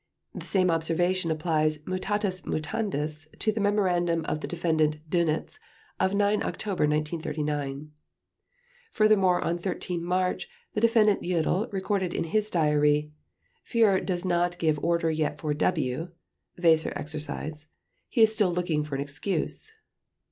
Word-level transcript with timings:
The 0.33 0.47
same 0.47 0.71
observation 0.71 1.29
applies 1.29 1.77
mutatis 1.85 2.41
mutandis 2.41 3.27
to 3.37 3.51
the 3.51 3.59
memorandum 3.59 4.25
of 4.25 4.41
the 4.41 4.47
Defendant 4.47 4.97
Dönitz 5.11 5.59
of 5.99 6.15
9 6.15 6.41
October 6.41 6.87
1939. 6.87 7.91
Furthermore, 8.91 9.39
on 9.43 9.59
13 9.59 10.03
March 10.03 10.47
the 10.73 10.81
Defendant 10.81 11.21
Jodl 11.21 11.71
recorded 11.71 12.15
in 12.15 12.23
his 12.23 12.49
diary: 12.49 13.11
"Führer 13.63 14.03
does 14.03 14.25
not 14.25 14.57
give 14.57 14.83
order 14.83 15.11
yet 15.11 15.39
for 15.39 15.53
'W' 15.53 16.09
(Weser 16.59 16.93
Exercise). 16.95 17.67
He 18.09 18.23
is 18.23 18.33
still 18.33 18.51
looking 18.51 18.83
for 18.83 18.95
an 18.95 19.01
excuse." 19.01 19.71